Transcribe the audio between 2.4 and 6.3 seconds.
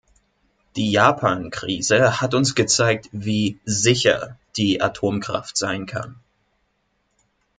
gezeigt, wie "sicher" die Atomkraft sein kann.